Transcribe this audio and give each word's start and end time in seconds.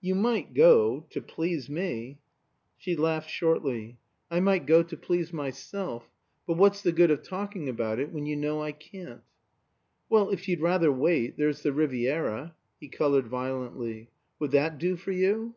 "You 0.00 0.16
might 0.16 0.54
go 0.54 1.06
to 1.10 1.22
please 1.22 1.70
me." 1.70 2.18
He 2.78 2.96
laughed 2.96 3.30
shortly. 3.30 3.96
"I 4.28 4.40
might 4.40 4.66
go 4.66 4.82
to 4.82 4.96
please 4.96 5.32
myself. 5.32 6.10
But 6.48 6.56
what's 6.56 6.82
the 6.82 6.90
good 6.90 7.12
of 7.12 7.22
talking 7.22 7.68
about 7.68 8.00
it 8.00 8.10
when 8.10 8.26
you 8.26 8.34
know 8.34 8.60
I 8.60 8.72
can't." 8.72 9.22
"Well, 10.08 10.30
if 10.30 10.48
you'd 10.48 10.58
rather 10.60 10.90
wait, 10.90 11.36
there's 11.36 11.62
the 11.62 11.72
Riviera" 11.72 12.56
he 12.80 12.88
colored 12.88 13.28
violently 13.28 14.10
"would 14.40 14.50
that 14.50 14.78
do 14.78 14.96
for 14.96 15.12
you?" 15.12 15.54